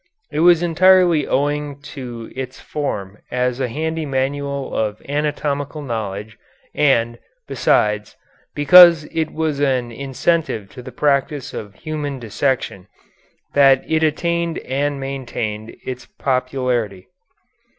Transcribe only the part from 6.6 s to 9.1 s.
and, besides, because